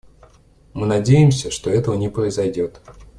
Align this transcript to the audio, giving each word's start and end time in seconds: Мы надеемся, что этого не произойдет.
Мы 0.73 0.87
надеемся, 0.87 1.51
что 1.51 1.69
этого 1.69 1.93
не 1.93 2.09
произойдет. 2.09 2.81